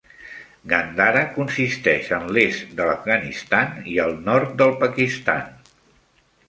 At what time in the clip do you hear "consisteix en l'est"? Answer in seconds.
1.35-2.73